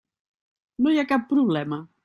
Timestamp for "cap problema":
1.13-1.83